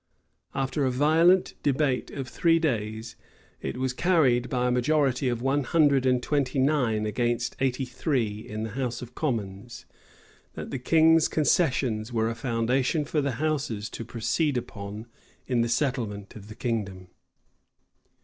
[0.55, 3.15] After a violent debate of three days,
[3.61, 8.39] it was carried, by a majority of one hundred and twenty nine against eighty three,
[8.39, 9.85] in the house of commons,
[10.55, 15.05] that the king's concessions were a foundation for the houses to proceed upon
[15.45, 17.09] in the settlement of the kingdom.